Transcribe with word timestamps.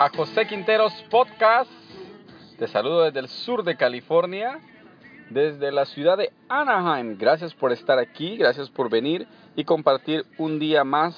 a 0.00 0.10
José 0.10 0.46
Quinteros 0.46 0.92
Podcast. 1.10 1.70
Te 2.56 2.68
saludo 2.68 3.02
desde 3.02 3.18
el 3.18 3.28
sur 3.28 3.64
de 3.64 3.76
California, 3.76 4.60
desde 5.28 5.72
la 5.72 5.86
ciudad 5.86 6.16
de 6.16 6.30
Anaheim. 6.48 7.18
Gracias 7.18 7.52
por 7.52 7.72
estar 7.72 7.98
aquí, 7.98 8.36
gracias 8.36 8.70
por 8.70 8.90
venir 8.90 9.26
y 9.56 9.64
compartir 9.64 10.24
un 10.36 10.60
día 10.60 10.84
más 10.84 11.16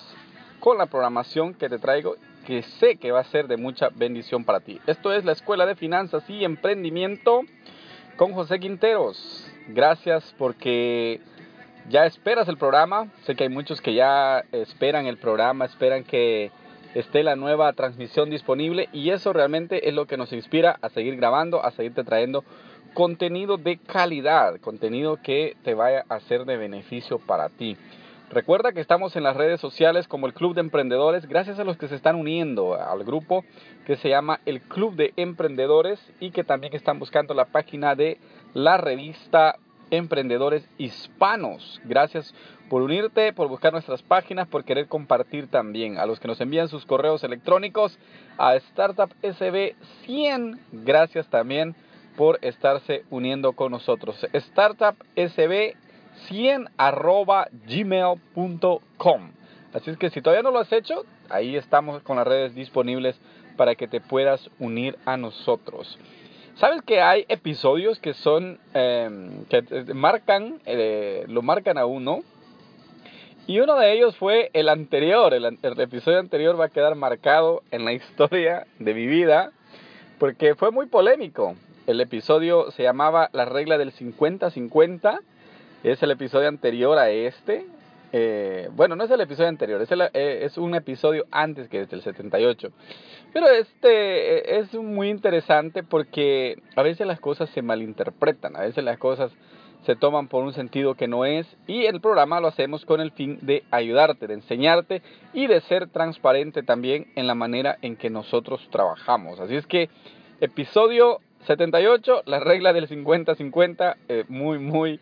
con 0.61 0.79
la 0.79 0.87
programación 0.87 1.53
que 1.53 1.69
te 1.69 1.79
traigo, 1.79 2.17
que 2.47 2.63
sé 2.63 2.97
que 2.97 3.13
va 3.13 3.21
a 3.21 3.25
ser 3.25 3.49
de 3.49 3.59
mucha 3.59 3.91
bendición 3.95 4.45
para 4.45 4.61
ti. 4.61 4.81
Esto 4.87 5.13
es 5.13 5.27
la 5.27 5.33
Escuela 5.33 5.67
de 5.67 5.77
Finanzas 5.77 6.25
y 6.31 6.45
Emprendimiento 6.45 7.43
con 8.17 8.33
José 8.33 8.61
Quinteros. 8.61 9.47
Gracias 9.69 10.35
porque 10.39 11.21
ya 11.91 12.07
esperas 12.07 12.49
el 12.49 12.57
programa. 12.57 13.09
Sé 13.27 13.35
que 13.35 13.45
hay 13.45 13.51
muchos 13.51 13.83
que 13.83 13.93
ya 13.93 14.43
esperan 14.53 15.07
el 15.07 15.19
programa, 15.19 15.67
esperan 15.67 16.03
que 16.03 16.51
esté 16.95 17.23
la 17.23 17.37
nueva 17.37 17.73
transmisión 17.73 18.31
disponible 18.31 18.89
y 18.93 19.11
eso 19.11 19.33
realmente 19.33 19.89
es 19.89 19.95
lo 19.95 20.07
que 20.07 20.17
nos 20.17 20.33
inspira 20.33 20.79
a 20.83 20.89
seguir 20.89 21.17
grabando, 21.17 21.65
a 21.65 21.71
seguirte 21.71 22.05
trayendo 22.05 22.45
contenido 22.95 23.57
de 23.57 23.79
calidad, 23.79 24.61
contenido 24.61 25.19
que 25.23 25.57
te 25.63 25.75
vaya 25.75 26.05
a 26.09 26.21
ser 26.21 26.45
de 26.45 26.57
beneficio 26.57 27.19
para 27.19 27.49
ti. 27.49 27.77
Recuerda 28.31 28.73
que 28.73 28.81
estamos 28.81 29.17
en 29.17 29.25
las 29.25 29.37
redes 29.37 29.61
sociales 29.61 30.07
como 30.07 30.29
el 30.29 30.35
Club 30.35 30.55
de 30.55 30.61
Emprendedores, 30.61 31.27
gracias 31.27 31.59
a 31.59 31.65
los 31.65 31.77
que 31.77 31.89
se 31.89 31.97
están 31.97 32.15
uniendo 32.15 32.75
al 32.75 33.03
grupo 33.03 33.45
que 33.87 33.97
se 33.97 34.09
llama 34.09 34.39
el 34.47 34.61
Club 34.61 34.95
de 34.95 35.13
Emprendedores 35.17 36.01
y 36.21 36.31
que 36.31 36.45
también 36.45 36.75
están 36.75 37.01
buscando 37.01 37.35
la 37.35 37.47
página 37.47 37.97
de 37.97 38.19
la 38.55 38.77
revista 38.77 39.57
Emprendedores 39.91 40.69
Hispanos. 40.79 41.81
Gracias 41.85 42.35
por 42.69 42.83
unirte, 42.83 43.33
por 43.33 43.49
buscar 43.49 43.73
nuestras 43.73 44.03
páginas, 44.03 44.49
por 44.49 44.65
querer 44.65 44.87
compartir 44.87 45.49
también. 45.49 45.99
A 45.99 46.07
los 46.07 46.21
que 46.21 46.29
nos 46.29 46.41
envían 46.41 46.69
sus 46.69 46.87
correos 46.87 47.25
electrónicos 47.25 47.99
a 48.39 48.55
Startup 48.57 49.13
SB 49.23 49.75
100, 50.07 50.61
gracias 50.73 51.29
también 51.29 51.75
por 52.17 52.39
estarse 52.43 53.05
uniendo 53.11 53.53
con 53.53 53.73
nosotros. 53.73 54.27
Startup 54.33 54.95
SB 55.17 55.75
100 56.29 56.69
arroba 56.77 57.49
gmail.com. 57.67 59.31
Así 59.73 59.91
es 59.91 59.97
que 59.97 60.11
si 60.11 60.21
todavía 60.21 60.43
no 60.43 60.51
lo 60.51 60.59
has 60.59 60.73
hecho, 60.73 61.05
ahí 61.29 61.57
estamos 61.57 62.03
con 62.03 62.17
las 62.17 62.27
redes 62.27 62.55
disponibles 62.55 63.19
para 63.57 63.75
que 63.75 63.89
te 63.89 64.01
puedas 64.01 64.51
unir 64.59 64.99
a 65.05 65.17
nosotros. 65.17 65.99
¿Sabes 66.61 66.83
que 66.83 67.01
hay 67.01 67.25
episodios 67.31 67.99
que 68.01 68.13
son, 68.13 68.59
em, 68.75 69.47
que 69.47 69.63
marcan, 69.95 70.61
eh, 70.67 71.25
lo 71.27 71.41
marcan 71.41 71.79
a 71.79 71.87
uno? 71.87 72.21
Y 73.47 73.61
uno 73.61 73.77
de 73.77 73.95
ellos 73.95 74.15
fue 74.19 74.51
el 74.53 74.69
anterior, 74.69 75.33
el, 75.33 75.47
episodio 75.81 76.19
anterior 76.19 76.61
va 76.61 76.67
a 76.67 76.69
quedar 76.69 76.97
marcado 76.97 77.63
en 77.71 77.87
la 77.87 77.93
historia 77.95 78.67
de 78.79 78.93
mi 78.93 79.07
vida 79.07 79.53
porque 80.19 80.55
fue 80.55 80.71
muy 80.71 80.85
polémico. 80.85 81.57
El 81.87 81.99
episodio 82.03 82.71
se 82.73 82.83
llamaba 82.83 83.31
La 83.33 83.47
regla 83.47 83.79
del 83.79 83.95
50-50, 83.95 85.19
es 85.83 86.03
el 86.03 86.11
episodio 86.11 86.49
anterior 86.49 86.99
a 86.99 87.09
este. 87.09 87.65
Eh, 88.13 88.69
bueno, 88.73 88.97
no 88.97 89.05
es 89.05 89.11
el 89.11 89.21
episodio 89.21 89.49
anterior, 89.49 89.81
es, 89.81 89.91
eh, 89.93 90.41
es 90.43 90.59
un 90.59 90.75
episodio 90.75 91.27
antes 91.31 91.69
que 91.69 91.81
este, 91.81 91.97
el 91.97 92.03
78. 92.03 92.71
Pero 93.33 93.49
este 93.49 94.59
es 94.59 94.75
muy 94.75 95.11
interesante 95.11 95.83
porque 95.83 96.61
a 96.75 96.83
veces 96.83 97.07
las 97.07 97.21
cosas 97.21 97.49
se 97.51 97.63
malinterpretan, 97.63 98.57
a 98.57 98.63
veces 98.63 98.83
las 98.83 98.99
cosas 98.99 99.33
se 99.85 99.97
toman 99.97 100.29
por 100.29 100.45
un 100.45 100.53
sentido 100.53 100.95
que 100.95 101.09
no 101.09 101.25
es 101.25 101.47
y 101.67 101.87
el 101.87 102.01
programa 102.01 102.41
lo 102.41 102.49
hacemos 102.49 102.85
con 102.85 103.01
el 103.01 103.13
fin 103.13 103.39
de 103.41 103.65
ayudarte, 103.71 104.27
de 104.27 104.35
enseñarte 104.35 105.03
y 105.33 105.47
de 105.47 105.61
ser 105.63 105.89
transparente 105.89 106.63
también 106.63 107.07
en 107.15 107.27
la 107.27 107.35
manera 107.35 107.79
en 107.81 107.97
que 107.97 108.11
nosotros 108.11 108.67
trabajamos. 108.71 109.41
Así 109.41 109.55
es 109.55 109.67
que 109.67 109.89
episodio 110.41 111.21
78, 111.47 112.23
la 112.27 112.41
regla 112.41 112.73
del 112.73 112.89
50-50, 112.89 113.97
eh, 114.09 114.25
muy, 114.29 114.59
muy, 114.59 115.01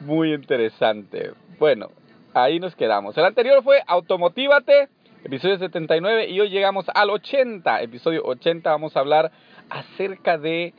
muy 0.00 0.32
interesante. 0.32 1.32
Bueno, 1.60 1.90
ahí 2.36 2.60
nos 2.60 2.76
quedamos. 2.76 3.16
El 3.16 3.24
anterior 3.24 3.62
fue 3.62 3.82
Automotívate, 3.86 4.88
episodio 5.24 5.58
79 5.58 6.28
y 6.28 6.38
hoy 6.38 6.50
llegamos 6.50 6.84
al 6.94 7.08
80, 7.08 7.80
episodio 7.80 8.22
80 8.24 8.70
vamos 8.70 8.94
a 8.96 9.00
hablar 9.00 9.32
acerca 9.70 10.36
de 10.36 10.74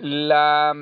la 0.00 0.74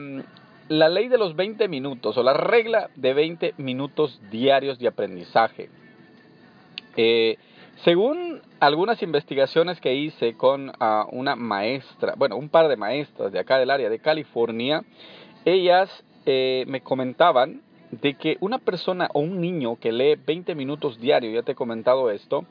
la 0.68 0.88
ley 0.88 1.06
de 1.06 1.16
los 1.16 1.36
20 1.36 1.68
minutos 1.68 2.18
o 2.18 2.24
la 2.24 2.32
regla 2.32 2.90
de 2.96 3.14
20 3.14 3.54
minutos 3.58 4.20
diarios 4.32 4.80
de 4.80 4.88
aprendizaje. 4.88 5.70
Eh, 6.96 7.36
según 7.84 8.40
algunas 8.58 9.00
investigaciones 9.02 9.80
que 9.80 9.94
hice 9.94 10.34
con 10.34 10.72
ah, 10.80 11.06
una 11.12 11.36
maestra, 11.36 12.14
bueno, 12.16 12.36
un 12.36 12.48
par 12.48 12.66
de 12.66 12.76
maestras 12.76 13.30
de 13.30 13.38
acá 13.38 13.58
del 13.58 13.70
área 13.70 13.88
de 13.88 14.00
California, 14.00 14.82
ellas 15.44 15.88
eh, 16.24 16.64
me 16.66 16.80
comentaban 16.80 17.62
de 17.90 18.14
que 18.14 18.36
una 18.40 18.58
persona 18.58 19.08
o 19.12 19.20
un 19.20 19.40
niño 19.40 19.76
que 19.76 19.92
lee 19.92 20.16
20 20.16 20.54
minutos 20.54 21.00
diario, 21.00 21.30
ya 21.30 21.42
te 21.42 21.52
he 21.52 21.54
comentado 21.54 22.10
esto, 22.10 22.44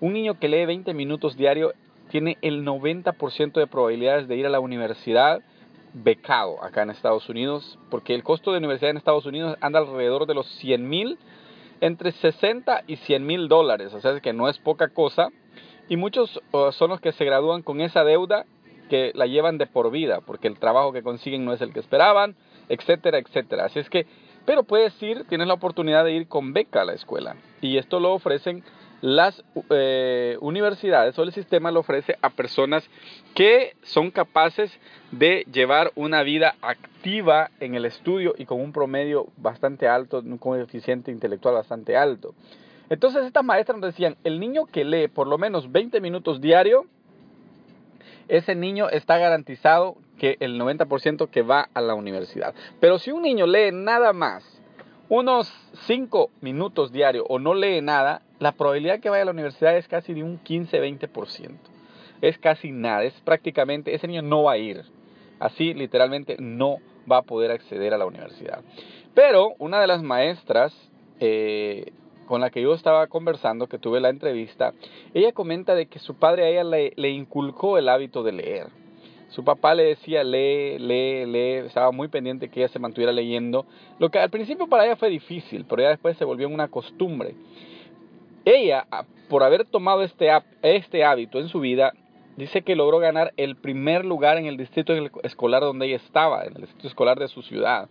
un 0.00 0.12
niño 0.12 0.38
que 0.38 0.48
lee 0.48 0.66
20 0.66 0.92
minutos 0.94 1.36
diario 1.36 1.72
tiene 2.10 2.36
el 2.42 2.64
90% 2.64 3.52
de 3.52 3.66
probabilidades 3.66 4.28
de 4.28 4.36
ir 4.36 4.46
a 4.46 4.50
la 4.50 4.60
universidad 4.60 5.40
becado 5.94 6.62
acá 6.62 6.82
en 6.82 6.90
Estados 6.90 7.28
Unidos, 7.28 7.78
porque 7.90 8.14
el 8.14 8.22
costo 8.22 8.52
de 8.52 8.58
universidad 8.58 8.90
en 8.90 8.96
Estados 8.96 9.26
Unidos 9.26 9.56
anda 9.60 9.78
alrededor 9.78 10.26
de 10.26 10.34
los 10.34 10.46
100 10.56 10.88
mil, 10.88 11.18
entre 11.80 12.12
60 12.12 12.84
y 12.86 12.96
100 12.96 13.26
mil 13.26 13.48
dólares, 13.48 13.92
o 13.92 14.00
sea 14.00 14.18
que 14.20 14.32
no 14.32 14.48
es 14.48 14.58
poca 14.58 14.88
cosa, 14.88 15.28
y 15.88 15.96
muchos 15.96 16.40
son 16.72 16.90
los 16.90 17.00
que 17.00 17.12
se 17.12 17.24
gradúan 17.24 17.62
con 17.62 17.80
esa 17.80 18.04
deuda 18.04 18.46
que 18.88 19.12
la 19.14 19.26
llevan 19.26 19.58
de 19.58 19.66
por 19.66 19.90
vida, 19.90 20.20
porque 20.20 20.48
el 20.48 20.58
trabajo 20.58 20.92
que 20.92 21.02
consiguen 21.02 21.44
no 21.44 21.52
es 21.52 21.60
el 21.60 21.72
que 21.72 21.80
esperaban, 21.80 22.36
etcétera, 22.68 23.18
etcétera. 23.18 23.64
Así 23.66 23.78
es 23.78 23.90
que, 23.90 24.06
pero 24.44 24.62
puedes 24.62 25.00
ir, 25.02 25.24
tienes 25.28 25.46
la 25.46 25.54
oportunidad 25.54 26.04
de 26.04 26.12
ir 26.12 26.28
con 26.28 26.52
beca 26.52 26.82
a 26.82 26.84
la 26.84 26.94
escuela, 26.94 27.36
y 27.60 27.78
esto 27.78 28.00
lo 28.00 28.12
ofrecen 28.12 28.64
las 29.02 29.42
eh, 29.70 30.38
universidades 30.40 31.18
o 31.18 31.24
el 31.24 31.32
sistema 31.32 31.72
lo 31.72 31.80
ofrece 31.80 32.16
a 32.22 32.30
personas 32.30 32.88
que 33.34 33.74
son 33.82 34.12
capaces 34.12 34.72
de 35.10 35.44
llevar 35.52 35.90
una 35.96 36.22
vida 36.22 36.54
activa 36.62 37.50
en 37.58 37.74
el 37.74 37.84
estudio 37.84 38.34
y 38.38 38.46
con 38.46 38.60
un 38.60 38.72
promedio 38.72 39.26
bastante 39.36 39.88
alto, 39.88 40.20
un 40.20 40.38
coeficiente 40.38 41.10
intelectual 41.10 41.56
bastante 41.56 41.96
alto. 41.96 42.34
Entonces 42.90 43.24
estas 43.24 43.44
maestras 43.44 43.78
nos 43.78 43.90
decían, 43.90 44.16
el 44.22 44.38
niño 44.38 44.66
que 44.66 44.84
lee 44.84 45.08
por 45.08 45.26
lo 45.26 45.36
menos 45.36 45.72
20 45.72 46.00
minutos 46.00 46.40
diario, 46.40 46.86
ese 48.28 48.54
niño 48.54 48.88
está 48.88 49.18
garantizado 49.18 49.96
que 50.22 50.36
el 50.38 50.56
90% 50.56 51.30
que 51.30 51.42
va 51.42 51.68
a 51.74 51.80
la 51.80 51.96
universidad. 51.96 52.54
Pero 52.78 53.00
si 53.00 53.10
un 53.10 53.22
niño 53.22 53.44
lee 53.44 53.72
nada 53.72 54.12
más, 54.12 54.44
unos 55.08 55.52
5 55.88 56.30
minutos 56.40 56.92
diario 56.92 57.24
o 57.28 57.40
no 57.40 57.54
lee 57.54 57.80
nada, 57.80 58.22
la 58.38 58.52
probabilidad 58.52 59.00
que 59.00 59.10
vaya 59.10 59.22
a 59.22 59.24
la 59.24 59.32
universidad 59.32 59.76
es 59.76 59.88
casi 59.88 60.14
de 60.14 60.22
un 60.22 60.38
15-20%. 60.44 61.56
Es 62.20 62.38
casi 62.38 62.70
nada, 62.70 63.02
es 63.02 63.14
prácticamente, 63.22 63.96
ese 63.96 64.06
niño 64.06 64.22
no 64.22 64.44
va 64.44 64.52
a 64.52 64.58
ir. 64.58 64.84
Así 65.40 65.74
literalmente 65.74 66.36
no 66.38 66.76
va 67.10 67.16
a 67.16 67.22
poder 67.22 67.50
acceder 67.50 67.92
a 67.92 67.98
la 67.98 68.06
universidad. 68.06 68.60
Pero 69.14 69.54
una 69.58 69.80
de 69.80 69.88
las 69.88 70.04
maestras 70.04 70.72
eh, 71.18 71.90
con 72.26 72.40
la 72.40 72.50
que 72.50 72.62
yo 72.62 72.74
estaba 72.74 73.08
conversando, 73.08 73.66
que 73.66 73.78
tuve 73.78 73.98
la 73.98 74.10
entrevista, 74.10 74.72
ella 75.14 75.32
comenta 75.32 75.74
de 75.74 75.86
que 75.86 75.98
su 75.98 76.14
padre 76.14 76.44
a 76.44 76.48
ella 76.48 76.62
le 76.62 77.10
inculcó 77.10 77.76
el 77.76 77.88
hábito 77.88 78.22
de 78.22 78.30
leer. 78.30 78.81
Su 79.32 79.44
papá 79.44 79.74
le 79.74 79.84
decía, 79.84 80.22
lee, 80.24 80.78
lee, 80.78 81.24
lee, 81.24 81.66
estaba 81.66 81.90
muy 81.90 82.08
pendiente 82.08 82.50
que 82.50 82.60
ella 82.60 82.68
se 82.68 82.78
mantuviera 82.78 83.12
leyendo, 83.12 83.64
lo 83.98 84.10
que 84.10 84.18
al 84.18 84.28
principio 84.28 84.66
para 84.66 84.84
ella 84.84 84.96
fue 84.96 85.08
difícil, 85.08 85.64
pero 85.66 85.82
ya 85.82 85.88
después 85.88 86.18
se 86.18 86.26
volvió 86.26 86.48
una 86.48 86.68
costumbre. 86.68 87.34
Ella, 88.44 88.86
por 89.30 89.42
haber 89.42 89.64
tomado 89.64 90.02
este, 90.02 90.28
este 90.62 91.04
hábito 91.04 91.38
en 91.40 91.48
su 91.48 91.60
vida, 91.60 91.94
dice 92.36 92.60
que 92.60 92.76
logró 92.76 92.98
ganar 92.98 93.32
el 93.38 93.56
primer 93.56 94.04
lugar 94.04 94.36
en 94.36 94.44
el 94.44 94.58
distrito 94.58 94.92
escolar 95.22 95.62
donde 95.62 95.86
ella 95.86 95.96
estaba, 95.96 96.44
en 96.44 96.54
el 96.54 96.62
distrito 96.62 96.88
escolar 96.88 97.18
de 97.18 97.28
su 97.28 97.40
ciudad. 97.40 97.88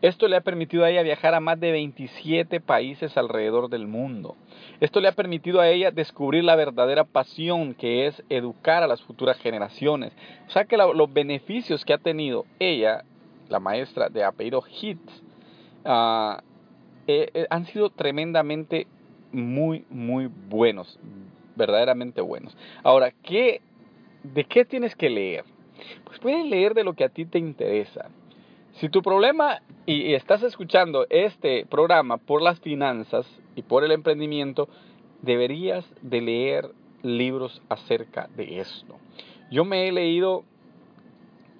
Esto 0.00 0.28
le 0.28 0.36
ha 0.36 0.40
permitido 0.42 0.84
a 0.84 0.90
ella 0.90 1.02
viajar 1.02 1.34
a 1.34 1.40
más 1.40 1.58
de 1.58 1.72
27 1.72 2.60
países 2.60 3.16
alrededor 3.16 3.68
del 3.68 3.88
mundo. 3.88 4.36
Esto 4.78 5.00
le 5.00 5.08
ha 5.08 5.12
permitido 5.12 5.60
a 5.60 5.68
ella 5.68 5.90
descubrir 5.90 6.44
la 6.44 6.54
verdadera 6.54 7.02
pasión 7.02 7.74
que 7.74 8.06
es 8.06 8.22
educar 8.28 8.84
a 8.84 8.86
las 8.86 9.02
futuras 9.02 9.38
generaciones. 9.38 10.12
O 10.46 10.50
sea 10.50 10.66
que 10.66 10.76
los 10.76 11.12
beneficios 11.12 11.84
que 11.84 11.94
ha 11.94 11.98
tenido 11.98 12.46
ella, 12.60 13.02
la 13.48 13.58
maestra 13.58 14.08
de 14.08 14.22
apellido 14.22 14.62
Hits, 14.80 15.22
ah, 15.84 16.42
eh, 17.08 17.30
eh, 17.34 17.46
han 17.50 17.66
sido 17.66 17.90
tremendamente 17.90 18.86
muy, 19.32 19.84
muy 19.90 20.30
buenos, 20.48 20.96
verdaderamente 21.56 22.20
buenos. 22.20 22.56
Ahora, 22.84 23.10
¿qué, 23.10 23.62
¿de 24.22 24.44
qué 24.44 24.64
tienes 24.64 24.94
que 24.94 25.10
leer? 25.10 25.44
Pues 26.04 26.20
puedes 26.20 26.44
leer 26.44 26.74
de 26.74 26.84
lo 26.84 26.92
que 26.92 27.02
a 27.02 27.08
ti 27.08 27.24
te 27.24 27.38
interesa. 27.38 28.10
Si 28.80 28.88
tu 28.88 29.02
problema 29.02 29.60
y 29.86 30.14
estás 30.14 30.44
escuchando 30.44 31.04
este 31.10 31.66
programa 31.66 32.16
por 32.16 32.42
las 32.42 32.60
finanzas 32.60 33.26
y 33.56 33.62
por 33.62 33.82
el 33.82 33.90
emprendimiento, 33.90 34.68
deberías 35.20 35.84
de 36.00 36.20
leer 36.20 36.70
libros 37.02 37.60
acerca 37.68 38.28
de 38.36 38.60
esto. 38.60 38.96
Yo 39.50 39.64
me 39.64 39.88
he 39.88 39.92
leído 39.92 40.44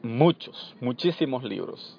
muchos, 0.00 0.76
muchísimos 0.80 1.42
libros. 1.42 1.98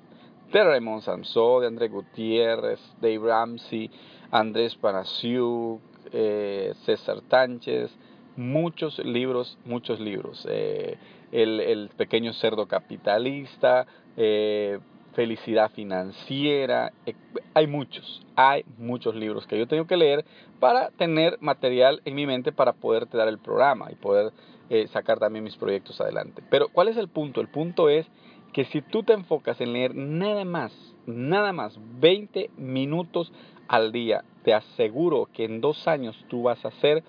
De 0.53 0.63
Raymond 0.63 1.01
Samson, 1.01 1.61
de 1.61 1.67
André 1.67 1.89
Gutiérrez, 1.89 2.79
Dave 3.01 3.19
Ramsey, 3.19 3.91
Andrés 4.31 4.73
Panasiuk, 4.75 5.81
eh, 6.13 6.73
César 6.85 7.19
Tánchez, 7.27 7.91
muchos 8.37 8.97
libros, 8.99 9.57
muchos 9.65 9.99
libros. 9.99 10.47
Eh, 10.49 10.97
el, 11.33 11.89
pequeño 11.97 12.31
cerdo 12.31 12.67
capitalista, 12.67 13.85
eh, 14.15 14.79
felicidad 15.13 15.71
financiera. 15.71 16.91
Eh, 17.05 17.15
hay 17.53 17.67
muchos, 17.67 18.25
hay 18.35 18.63
muchos 18.77 19.15
libros 19.15 19.47
que 19.47 19.57
yo 19.57 19.67
tengo 19.67 19.87
que 19.87 19.97
leer 19.97 20.25
para 20.59 20.89
tener 20.91 21.37
material 21.41 22.01
en 22.05 22.15
mi 22.15 22.25
mente 22.25 22.51
para 22.51 22.73
poderte 22.73 23.17
dar 23.17 23.27
el 23.27 23.39
programa 23.39 23.91
y 23.91 23.95
poder 23.95 24.31
eh, 24.69 24.87
sacar 24.87 25.19
también 25.19 25.43
mis 25.43 25.55
proyectos 25.55 25.99
adelante. 25.99 26.43
Pero 26.49 26.69
¿cuál 26.69 26.89
es 26.89 26.97
el 26.97 27.07
punto? 27.07 27.41
El 27.41 27.47
punto 27.47 27.89
es 27.89 28.05
que 28.53 28.65
si 28.65 28.81
tú 28.81 29.03
te 29.03 29.13
enfocas 29.13 29.59
en 29.61 29.73
leer 29.73 29.95
nada 29.95 30.45
más, 30.45 30.73
nada 31.05 31.53
más 31.53 31.77
20 31.99 32.51
minutos 32.57 33.31
al 33.67 33.91
día, 33.91 34.23
te 34.43 34.53
aseguro 34.53 35.27
que 35.33 35.45
en 35.45 35.61
dos 35.61 35.87
años 35.87 36.15
tú 36.27 36.43
vas 36.43 36.63
a 36.65 36.71
ser 36.71 37.03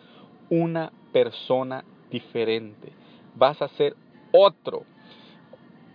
una 0.51 0.93
persona 1.13 1.85
diferente. 2.11 2.93
Vas 3.37 3.61
a 3.63 3.69
ser 3.69 3.97
otro. 4.33 4.85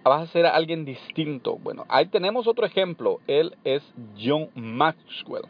Vas 0.08 0.30
a 0.30 0.32
ser 0.32 0.46
alguien 0.46 0.86
distinto. 0.86 1.58
Bueno, 1.58 1.86
ahí 1.90 2.06
tenemos 2.06 2.46
otro 2.46 2.64
ejemplo. 2.64 3.22
Él 3.26 3.56
es 3.64 3.82
John 4.24 4.50
Maxwell. 4.54 5.46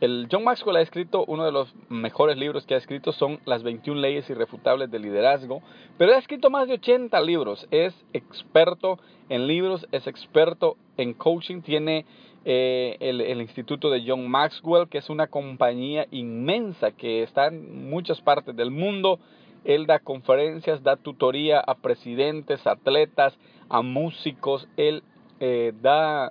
El 0.00 0.26
John 0.28 0.42
Maxwell 0.42 0.74
ha 0.74 0.80
escrito 0.80 1.24
uno 1.28 1.44
de 1.44 1.52
los 1.52 1.72
mejores 1.88 2.36
libros 2.36 2.66
que 2.66 2.74
ha 2.74 2.78
escrito, 2.78 3.12
son 3.12 3.38
Las 3.44 3.62
21 3.62 4.00
leyes 4.00 4.28
irrefutables 4.28 4.90
del 4.90 5.02
liderazgo, 5.02 5.62
pero 5.98 6.14
ha 6.14 6.18
escrito 6.18 6.50
más 6.50 6.66
de 6.66 6.74
80 6.74 7.20
libros, 7.20 7.68
es 7.70 7.94
experto 8.12 8.98
en 9.28 9.46
libros, 9.46 9.86
es 9.92 10.08
experto 10.08 10.76
en 10.96 11.14
coaching, 11.14 11.60
tiene 11.60 12.04
eh, 12.44 12.96
el, 12.98 13.20
el, 13.20 13.40
Instituto 13.40 13.88
de 13.88 14.02
John 14.04 14.28
Maxwell, 14.28 14.88
que 14.88 14.98
es 14.98 15.10
una 15.10 15.28
compañía 15.28 16.08
inmensa 16.10 16.90
que 16.90 17.22
está 17.22 17.46
en 17.46 17.88
muchas 17.88 18.20
partes 18.20 18.56
del 18.56 18.72
mundo, 18.72 19.20
él 19.64 19.86
da 19.86 20.00
conferencias, 20.00 20.82
da 20.82 20.96
tutoría 20.96 21.60
a 21.60 21.76
presidentes, 21.76 22.66
atletas, 22.66 23.38
a 23.72 23.82
músicos. 23.82 24.68
Él 24.76 25.02
eh, 25.40 25.72
da 25.80 26.30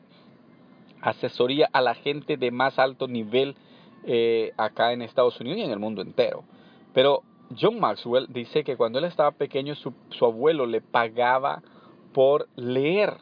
asesoría 1.02 1.68
a 1.74 1.82
la 1.82 1.96
gente 1.96 2.38
de 2.38 2.52
más 2.52 2.80
alto 2.80 3.08
nivel 3.08 3.56
eh, 4.06 4.54
acá 4.58 4.94
en 4.94 5.02
Estados 5.02 5.40
Unidos 5.42 5.60
y 5.60 5.64
en 5.64 5.72
el 5.72 5.80
mundo 5.80 6.02
entero. 6.02 6.44
Pero 6.94 7.24
John 7.60 7.80
Maxwell 7.80 8.28
dice 8.30 8.64
que 8.64 8.78
cuando 8.78 9.00
él 9.00 9.06
estaba 9.06 9.32
pequeño 9.32 9.76
su, 9.76 9.94
su 10.12 10.26
abuelo 10.26 10.66
le 10.66 10.82
pagaba 10.82 11.62
por 12.14 12.48
leer. 12.56 13.18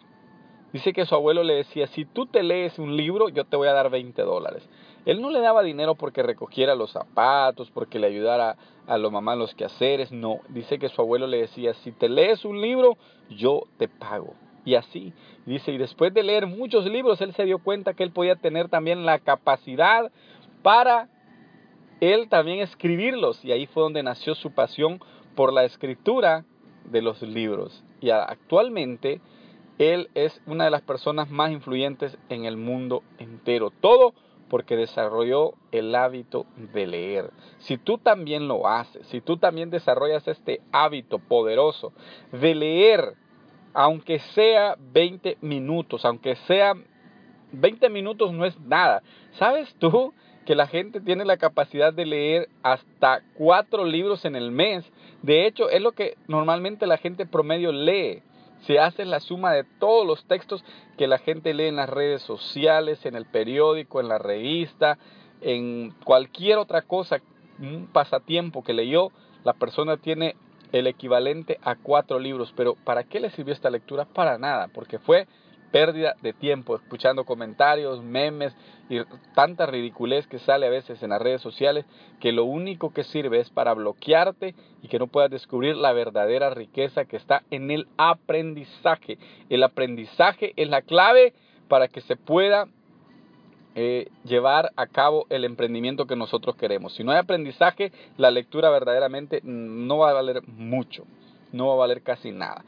Dice 0.73 0.93
que 0.93 1.05
su 1.05 1.15
abuelo 1.15 1.43
le 1.43 1.55
decía, 1.55 1.87
si 1.87 2.05
tú 2.05 2.25
te 2.27 2.43
lees 2.43 2.77
un 2.77 2.95
libro, 2.95 3.29
yo 3.29 3.45
te 3.45 3.55
voy 3.55 3.69
a 3.69 3.73
dar 3.73 3.89
20 3.89 4.21
dólares. 4.21 4.67
Él 5.05 5.21
no 5.21 5.29
le 5.29 5.39
daba 5.39 5.63
dinero 5.63 5.95
porque 5.95 6.23
recogiera 6.23 6.75
los 6.75 6.91
zapatos, 6.91 7.71
porque 7.71 7.99
le 7.99 8.07
ayudara 8.07 8.57
a 8.87 8.97
lo 8.97 9.11
mamá 9.11 9.33
en 9.33 9.39
los 9.39 9.55
quehaceres, 9.55 10.11
no. 10.11 10.39
Dice 10.49 10.79
que 10.79 10.89
su 10.89 11.01
abuelo 11.01 11.27
le 11.27 11.37
decía, 11.37 11.73
si 11.75 11.91
te 11.91 12.09
lees 12.09 12.45
un 12.45 12.61
libro, 12.61 12.97
yo 13.29 13.63
te 13.77 13.87
pago. 13.87 14.33
Y 14.65 14.75
así, 14.75 15.13
dice, 15.45 15.71
y 15.71 15.77
después 15.77 16.13
de 16.13 16.23
leer 16.23 16.45
muchos 16.45 16.85
libros, 16.85 17.21
él 17.21 17.33
se 17.33 17.45
dio 17.45 17.59
cuenta 17.59 17.93
que 17.93 18.03
él 18.03 18.11
podía 18.11 18.35
tener 18.35 18.69
también 18.69 19.05
la 19.05 19.19
capacidad 19.19 20.11
para 20.61 21.09
él 22.01 22.29
también 22.29 22.59
escribirlos. 22.59 23.43
Y 23.43 23.51
ahí 23.51 23.65
fue 23.67 23.83
donde 23.83 24.03
nació 24.03 24.35
su 24.35 24.51
pasión 24.51 24.99
por 25.35 25.53
la 25.53 25.63
escritura 25.63 26.45
de 26.85 27.01
los 27.01 27.21
libros. 27.21 27.83
Y 28.01 28.09
actualmente 28.09 29.21
él 29.77 30.09
es 30.13 30.41
una 30.45 30.65
de 30.65 30.71
las 30.71 30.81
personas 30.81 31.29
más 31.29 31.51
influyentes 31.51 32.17
en 32.29 32.45
el 32.45 32.57
mundo 32.57 33.03
entero. 33.17 33.71
Todo 33.71 34.13
porque 34.49 34.75
desarrolló 34.75 35.53
el 35.71 35.93
hábito 35.95 36.45
de 36.73 36.87
leer. 36.87 37.31
Si 37.59 37.77
tú 37.77 37.97
también 37.97 38.47
lo 38.47 38.67
haces, 38.67 39.07
si 39.07 39.21
tú 39.21 39.37
también 39.37 39.69
desarrollas 39.69 40.27
este 40.27 40.61
hábito 40.71 41.19
poderoso 41.19 41.93
de 42.31 42.55
leer, 42.55 43.13
aunque 43.73 44.19
sea 44.19 44.75
20 44.79 45.37
minutos, 45.41 46.03
aunque 46.05 46.35
sea 46.47 46.73
20 47.51 47.89
minutos 47.89 48.33
no 48.33 48.45
es 48.45 48.59
nada. 48.59 49.01
¿Sabes 49.33 49.73
tú 49.79 50.13
que 50.45 50.55
la 50.55 50.67
gente 50.67 51.01
tiene 51.01 51.25
la 51.25 51.37
capacidad 51.37 51.93
de 51.93 52.05
leer 52.05 52.49
hasta 52.63 53.21
cuatro 53.35 53.85
libros 53.85 54.25
en 54.25 54.35
el 54.35 54.51
mes? 54.51 54.89
De 55.21 55.45
hecho, 55.45 55.69
es 55.69 55.81
lo 55.81 55.91
que 55.91 56.17
normalmente 56.27 56.87
la 56.87 56.97
gente 56.97 57.25
promedio 57.25 57.71
lee 57.71 58.23
se 58.65 58.79
hace 58.79 59.05
la 59.05 59.19
suma 59.19 59.53
de 59.53 59.63
todos 59.63 60.05
los 60.05 60.25
textos 60.25 60.63
que 60.97 61.07
la 61.07 61.17
gente 61.17 61.53
lee 61.53 61.65
en 61.65 61.77
las 61.77 61.89
redes 61.89 62.21
sociales, 62.21 63.05
en 63.05 63.15
el 63.15 63.25
periódico, 63.25 63.99
en 63.99 64.07
la 64.07 64.17
revista, 64.17 64.97
en 65.41 65.91
cualquier 66.03 66.57
otra 66.57 66.81
cosa, 66.81 67.21
un 67.59 67.87
pasatiempo 67.91 68.63
que 68.63 68.73
leyó, 68.73 69.11
la 69.43 69.53
persona 69.53 69.97
tiene 69.97 70.35
el 70.71 70.87
equivalente 70.87 71.59
a 71.63 71.75
cuatro 71.75 72.19
libros. 72.19 72.53
Pero 72.55 72.75
¿para 72.75 73.03
qué 73.03 73.19
le 73.19 73.31
sirvió 73.31 73.53
esta 73.53 73.69
lectura? 73.69 74.05
Para 74.05 74.37
nada, 74.37 74.67
porque 74.73 74.99
fue 74.99 75.27
pérdida 75.71 76.15
de 76.21 76.33
tiempo, 76.33 76.75
escuchando 76.75 77.25
comentarios, 77.25 78.03
memes 78.03 78.55
y 78.89 78.99
tanta 79.35 79.65
ridiculez 79.65 80.27
que 80.27 80.39
sale 80.39 80.65
a 80.65 80.69
veces 80.69 81.01
en 81.03 81.11
las 81.11 81.21
redes 81.21 81.41
sociales, 81.41 81.85
que 82.19 82.31
lo 82.31 82.45
único 82.45 82.91
que 82.91 83.03
sirve 83.03 83.39
es 83.39 83.49
para 83.49 83.73
bloquearte 83.73 84.55
y 84.81 84.87
que 84.87 84.99
no 84.99 85.07
puedas 85.07 85.29
descubrir 85.29 85.75
la 85.75 85.93
verdadera 85.93 86.49
riqueza 86.49 87.05
que 87.05 87.17
está 87.17 87.43
en 87.51 87.71
el 87.71 87.87
aprendizaje. 87.97 89.17
El 89.49 89.63
aprendizaje 89.63 90.53
es 90.55 90.69
la 90.69 90.81
clave 90.81 91.33
para 91.67 91.87
que 91.87 92.01
se 92.01 92.15
pueda 92.15 92.67
eh, 93.75 94.09
llevar 94.25 94.71
a 94.75 94.87
cabo 94.87 95.27
el 95.29 95.45
emprendimiento 95.45 96.07
que 96.07 96.15
nosotros 96.15 96.55
queremos. 96.55 96.95
Si 96.95 97.03
no 97.03 97.11
hay 97.11 97.19
aprendizaje, 97.19 97.91
la 98.17 98.31
lectura 98.31 98.69
verdaderamente 98.71 99.41
no 99.43 99.99
va 99.99 100.09
a 100.09 100.13
valer 100.13 100.41
mucho, 100.47 101.05
no 101.51 101.67
va 101.67 101.73
a 101.73 101.77
valer 101.77 102.01
casi 102.01 102.31
nada. 102.31 102.65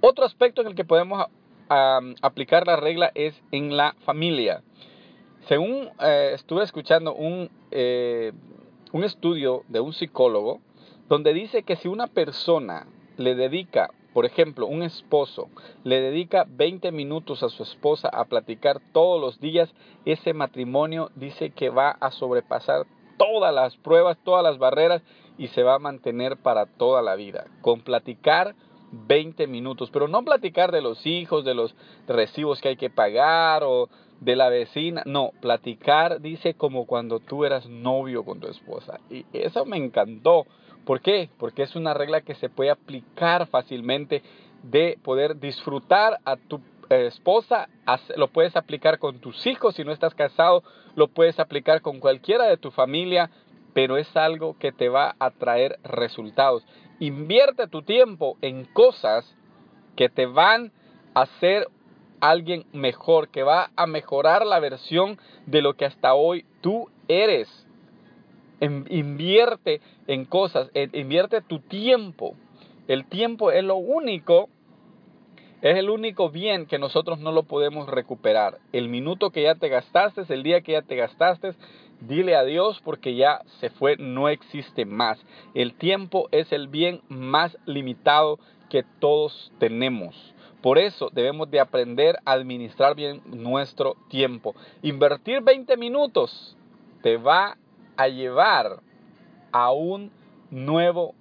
Otro 0.00 0.24
aspecto 0.24 0.62
en 0.62 0.68
el 0.68 0.74
que 0.74 0.86
podemos 0.86 1.26
aplicar 1.70 2.66
la 2.66 2.76
regla 2.76 3.12
es 3.14 3.40
en 3.52 3.76
la 3.76 3.94
familia. 4.04 4.62
Según 5.48 5.88
eh, 6.00 6.32
estuve 6.34 6.64
escuchando 6.64 7.14
un, 7.14 7.50
eh, 7.70 8.32
un 8.92 9.04
estudio 9.04 9.62
de 9.68 9.80
un 9.80 9.92
psicólogo 9.92 10.60
donde 11.08 11.32
dice 11.32 11.62
que 11.62 11.76
si 11.76 11.88
una 11.88 12.08
persona 12.08 12.86
le 13.16 13.34
dedica, 13.34 13.90
por 14.12 14.26
ejemplo, 14.26 14.66
un 14.66 14.82
esposo 14.82 15.48
le 15.84 16.00
dedica 16.00 16.44
20 16.48 16.90
minutos 16.92 17.42
a 17.42 17.48
su 17.48 17.62
esposa 17.62 18.08
a 18.08 18.24
platicar 18.24 18.80
todos 18.92 19.20
los 19.20 19.40
días, 19.40 19.72
ese 20.04 20.34
matrimonio 20.34 21.10
dice 21.14 21.50
que 21.50 21.70
va 21.70 21.90
a 21.90 22.10
sobrepasar 22.10 22.86
todas 23.16 23.54
las 23.54 23.76
pruebas, 23.76 24.18
todas 24.24 24.42
las 24.42 24.58
barreras 24.58 25.02
y 25.38 25.48
se 25.48 25.62
va 25.62 25.74
a 25.74 25.78
mantener 25.78 26.36
para 26.36 26.66
toda 26.66 27.02
la 27.02 27.14
vida. 27.14 27.46
Con 27.60 27.82
platicar 27.82 28.54
20 28.92 29.46
minutos, 29.46 29.90
pero 29.90 30.08
no 30.08 30.22
platicar 30.24 30.72
de 30.72 30.82
los 30.82 31.06
hijos, 31.06 31.44
de 31.44 31.54
los 31.54 31.74
recibos 32.06 32.60
que 32.60 32.68
hay 32.68 32.76
que 32.76 32.90
pagar 32.90 33.62
o 33.64 33.88
de 34.20 34.36
la 34.36 34.48
vecina, 34.48 35.02
no, 35.06 35.30
platicar 35.40 36.20
dice 36.20 36.54
como 36.54 36.86
cuando 36.86 37.20
tú 37.20 37.44
eras 37.44 37.66
novio 37.68 38.24
con 38.24 38.40
tu 38.40 38.48
esposa. 38.48 39.00
Y 39.10 39.24
eso 39.32 39.64
me 39.64 39.78
encantó. 39.78 40.46
¿Por 40.84 41.00
qué? 41.00 41.30
Porque 41.38 41.62
es 41.62 41.74
una 41.74 41.94
regla 41.94 42.20
que 42.20 42.34
se 42.34 42.48
puede 42.48 42.70
aplicar 42.70 43.46
fácilmente 43.46 44.22
de 44.62 44.98
poder 45.02 45.38
disfrutar 45.38 46.18
a 46.24 46.36
tu 46.36 46.60
esposa, 46.90 47.68
lo 48.16 48.28
puedes 48.28 48.56
aplicar 48.56 48.98
con 48.98 49.20
tus 49.20 49.46
hijos 49.46 49.76
si 49.76 49.84
no 49.84 49.92
estás 49.92 50.14
casado, 50.14 50.64
lo 50.96 51.08
puedes 51.08 51.38
aplicar 51.38 51.82
con 51.82 52.00
cualquiera 52.00 52.46
de 52.46 52.56
tu 52.56 52.70
familia, 52.70 53.30
pero 53.72 53.96
es 53.96 54.16
algo 54.16 54.56
que 54.58 54.72
te 54.72 54.88
va 54.88 55.14
a 55.18 55.30
traer 55.30 55.78
resultados. 55.84 56.64
Invierte 56.98 57.66
tu 57.66 57.82
tiempo 57.82 58.36
en 58.40 58.64
cosas 58.64 59.36
que 59.96 60.08
te 60.08 60.26
van 60.26 60.72
a 61.14 61.22
hacer 61.22 61.68
alguien 62.20 62.66
mejor, 62.72 63.28
que 63.28 63.42
va 63.42 63.70
a 63.76 63.86
mejorar 63.86 64.46
la 64.46 64.60
versión 64.60 65.18
de 65.46 65.62
lo 65.62 65.74
que 65.74 65.86
hasta 65.86 66.14
hoy 66.14 66.44
tú 66.60 66.88
eres. 67.08 67.48
Invierte 68.60 69.80
en 70.06 70.26
cosas, 70.26 70.70
invierte 70.92 71.40
tu 71.40 71.60
tiempo. 71.60 72.34
El 72.88 73.06
tiempo 73.06 73.50
es 73.50 73.64
lo 73.64 73.76
único, 73.76 74.50
es 75.62 75.76
el 75.76 75.88
único 75.88 76.28
bien 76.28 76.66
que 76.66 76.78
nosotros 76.78 77.18
no 77.20 77.32
lo 77.32 77.44
podemos 77.44 77.88
recuperar. 77.88 78.58
El 78.72 78.88
minuto 78.88 79.30
que 79.30 79.44
ya 79.44 79.54
te 79.54 79.68
gastaste, 79.68 80.22
el 80.28 80.42
día 80.42 80.60
que 80.60 80.72
ya 80.72 80.82
te 80.82 80.96
gastaste, 80.96 81.54
dile 82.00 82.36
adiós 82.36 82.80
porque 82.84 83.14
ya 83.14 83.42
se 83.60 83.70
fue, 83.70 83.96
no 83.96 84.28
existe 84.28 84.84
más. 84.84 85.18
El 85.54 85.74
tiempo 85.74 86.28
es 86.32 86.52
el 86.52 86.68
bien 86.68 87.00
más 87.08 87.56
limitado 87.66 88.38
que 88.68 88.84
todos 89.00 89.52
tenemos. 89.58 90.34
Por 90.62 90.78
eso 90.78 91.08
debemos 91.12 91.50
de 91.50 91.60
aprender 91.60 92.16
a 92.24 92.32
administrar 92.32 92.94
bien 92.94 93.22
nuestro 93.24 93.96
tiempo. 94.08 94.54
Invertir 94.82 95.42
20 95.42 95.76
minutos 95.76 96.56
te 97.02 97.16
va 97.16 97.56
a 97.96 98.08
llevar 98.08 98.80
a 99.52 99.72
un 99.72 100.10
nuevo 100.50 101.14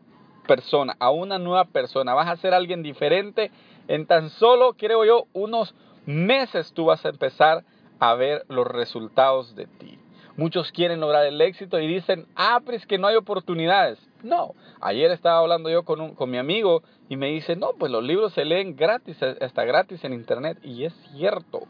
persona, 0.46 0.96
a 1.00 1.12
una 1.12 1.40
nueva 1.40 1.66
persona. 1.66 2.14
Vas 2.14 2.28
a 2.28 2.38
ser 2.38 2.54
alguien 2.54 2.84
diferente. 2.84 3.52
En 3.88 4.06
tan 4.06 4.30
solo, 4.30 4.74
creo 4.74 5.06
yo, 5.06 5.26
unos 5.34 5.74
meses 6.06 6.74
tú 6.74 6.86
vas 6.86 7.06
a 7.06 7.10
empezar 7.10 7.64
a 8.00 8.16
ver 8.16 8.46
los 8.50 8.68
resultados 8.68 9.56
de 9.56 9.68
ti. 9.68 9.98
Muchos 10.40 10.72
quieren 10.72 11.02
lograr 11.02 11.26
el 11.26 11.42
éxito 11.42 11.82
y 11.82 11.88
dicen, 11.88 12.26
ah, 12.34 12.62
es 12.72 12.86
que 12.86 12.98
no 12.98 13.08
hay 13.08 13.18
oportunidades. 13.18 14.00
No, 14.24 14.56
ayer 14.80 15.12
estaba 15.12 15.40
hablando 15.40 15.70
yo 15.70 15.84
con, 15.84 16.16
con 16.16 16.30
mi 16.30 16.38
amigo 16.38 16.82
y 17.10 17.18
me 17.18 17.28
dice, 17.28 17.58
no, 17.58 17.72
pues 17.78 17.92
los 17.92 18.06
libros 18.06 18.32
se 18.32 18.46
leen 18.46 18.78
gratis, 18.78 19.22
hasta 19.22 19.66
gratis 19.66 20.02
en 20.06 20.14
internet. 20.14 20.58
Y 20.64 20.86
es 20.86 20.94
cierto. 21.12 21.64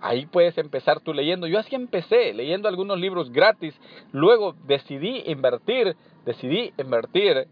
Ahí 0.00 0.26
puedes 0.26 0.58
empezar 0.58 0.98
tú 0.98 1.14
leyendo. 1.14 1.46
Yo 1.46 1.60
así 1.60 1.76
empecé, 1.76 2.34
leyendo 2.34 2.66
algunos 2.66 2.98
libros 2.98 3.30
gratis. 3.30 3.78
Luego 4.10 4.56
decidí 4.66 5.22
invertir, 5.26 5.94
decidí 6.24 6.72
invertir. 6.76 7.46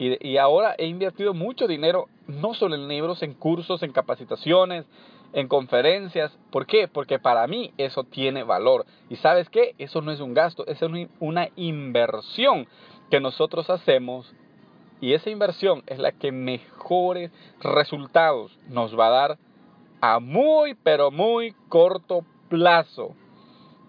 Y, 0.00 0.28
y, 0.28 0.36
ahora 0.36 0.74
he 0.78 0.86
invertido 0.86 1.32
mucho 1.32 1.68
dinero, 1.68 2.06
no 2.26 2.54
solo 2.54 2.74
en 2.74 2.88
libros, 2.88 3.22
en 3.22 3.34
cursos, 3.34 3.84
en 3.84 3.92
capacitaciones, 3.92 4.84
en 5.36 5.48
conferencias. 5.48 6.36
¿Por 6.50 6.66
qué? 6.66 6.88
Porque 6.88 7.18
para 7.18 7.46
mí 7.46 7.72
eso 7.76 8.04
tiene 8.04 8.42
valor. 8.42 8.86
Y 9.10 9.16
sabes 9.16 9.50
qué? 9.50 9.74
Eso 9.76 10.00
no 10.00 10.10
es 10.10 10.20
un 10.20 10.32
gasto, 10.32 10.66
es 10.66 10.80
una 11.20 11.50
inversión 11.56 12.66
que 13.10 13.20
nosotros 13.20 13.68
hacemos. 13.68 14.34
Y 14.98 15.12
esa 15.12 15.28
inversión 15.28 15.82
es 15.86 15.98
la 15.98 16.12
que 16.12 16.32
mejores 16.32 17.30
resultados 17.60 18.58
nos 18.66 18.98
va 18.98 19.08
a 19.08 19.10
dar 19.10 19.38
a 20.00 20.20
muy, 20.20 20.74
pero 20.74 21.10
muy 21.10 21.54
corto 21.68 22.24
plazo. 22.48 23.14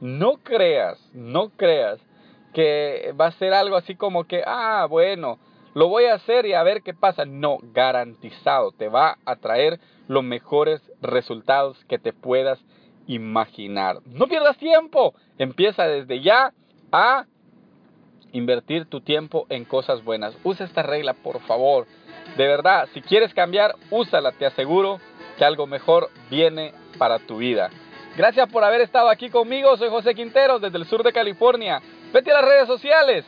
No 0.01 0.39
creas, 0.43 0.99
no 1.13 1.51
creas 1.51 2.01
que 2.53 3.13
va 3.19 3.27
a 3.27 3.31
ser 3.31 3.53
algo 3.53 3.77
así 3.77 3.95
como 3.95 4.25
que, 4.25 4.43
ah, 4.45 4.85
bueno, 4.89 5.39
lo 5.73 5.87
voy 5.87 6.05
a 6.05 6.15
hacer 6.15 6.45
y 6.45 6.53
a 6.53 6.63
ver 6.63 6.81
qué 6.81 6.93
pasa. 6.93 7.25
No, 7.25 7.57
garantizado, 7.61 8.71
te 8.71 8.89
va 8.89 9.17
a 9.25 9.35
traer 9.35 9.79
los 10.07 10.23
mejores 10.23 10.81
resultados 11.01 11.83
que 11.85 11.99
te 11.99 12.13
puedas 12.13 12.59
imaginar. 13.07 13.97
No 14.05 14.27
pierdas 14.27 14.57
tiempo, 14.57 15.13
empieza 15.37 15.87
desde 15.87 16.21
ya 16.21 16.53
a 16.91 17.25
invertir 18.31 18.85
tu 18.85 19.01
tiempo 19.01 19.45
en 19.49 19.65
cosas 19.65 20.03
buenas. 20.03 20.35
Usa 20.43 20.65
esta 20.65 20.83
regla, 20.83 21.13
por 21.13 21.41
favor. 21.41 21.87
De 22.35 22.45
verdad, 22.45 22.87
si 22.93 23.01
quieres 23.01 23.33
cambiar, 23.33 23.75
úsala, 23.89 24.31
te 24.33 24.45
aseguro 24.45 24.99
que 25.37 25.45
algo 25.45 25.67
mejor 25.67 26.09
viene 26.29 26.73
para 26.97 27.19
tu 27.19 27.37
vida. 27.37 27.69
Gracias 28.17 28.49
por 28.49 28.63
haber 28.63 28.81
estado 28.81 29.09
aquí 29.09 29.29
conmigo. 29.29 29.77
Soy 29.77 29.89
José 29.89 30.15
Quinteros 30.15 30.61
desde 30.61 30.77
el 30.77 30.85
sur 30.85 31.03
de 31.03 31.13
California. 31.13 31.81
Vete 32.11 32.31
a 32.31 32.41
las 32.41 32.45
redes 32.45 32.67
sociales, 32.67 33.25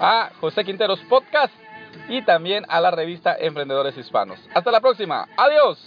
a 0.00 0.30
José 0.40 0.64
Quinteros 0.64 1.00
Podcast 1.08 1.54
y 2.08 2.22
también 2.22 2.64
a 2.68 2.80
la 2.80 2.90
revista 2.90 3.36
Emprendedores 3.38 3.96
Hispanos. 3.96 4.40
Hasta 4.54 4.70
la 4.70 4.80
próxima. 4.80 5.28
Adiós. 5.36 5.78